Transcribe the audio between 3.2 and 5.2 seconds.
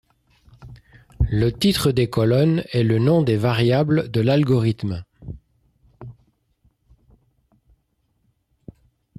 des variables de l'algorithme.